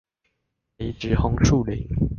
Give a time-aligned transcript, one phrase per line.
[0.79, 1.87] 培植紅樹林